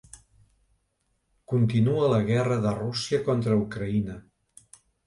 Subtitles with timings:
[1.53, 4.19] Continua la guerra de Rússia contra Ucraïna.